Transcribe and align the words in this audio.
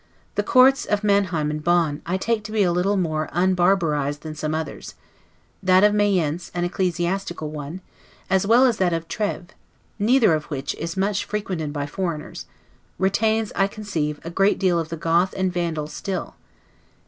The 0.33 0.41
courts 0.41 0.85
of 0.85 1.03
Manheim 1.03 1.51
and 1.51 1.63
Bonn, 1.63 2.01
I 2.07 2.17
take 2.17 2.43
to 2.45 2.51
be 2.51 2.63
a 2.63 2.71
little 2.71 2.97
more 2.97 3.29
unbarbarized 3.33 4.21
than 4.23 4.33
some 4.33 4.55
others; 4.55 4.95
that 5.61 5.83
of 5.83 5.93
Mayence, 5.93 6.49
an 6.55 6.63
ecclesiastical 6.63 7.51
one, 7.51 7.81
as 8.27 8.47
well 8.47 8.65
as 8.65 8.77
that 8.77 8.93
of 8.93 9.07
Treves 9.07 9.53
(neither 9.99 10.33
of 10.33 10.45
which 10.45 10.73
is 10.79 10.97
much 10.97 11.23
frequented 11.23 11.71
by 11.71 11.85
foreigners), 11.85 12.47
retains, 12.97 13.51
I 13.55 13.67
conceive, 13.67 14.19
a 14.23 14.31
great 14.31 14.57
deal 14.57 14.79
of 14.79 14.89
the 14.89 14.97
Goth 14.97 15.35
and 15.37 15.53
Vandal 15.53 15.85
still. 15.85 16.33